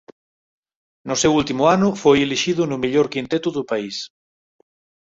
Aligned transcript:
No 1.07 1.15
seu 1.21 1.31
último 1.39 1.63
ano 1.75 1.89
foi 2.01 2.17
elixido 2.21 2.61
no 2.67 2.81
mellor 2.83 3.07
quinteto 3.13 3.49
do 3.57 3.67
país. 3.71 3.95